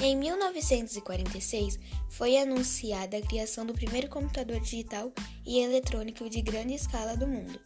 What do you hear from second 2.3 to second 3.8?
anunciada a criação do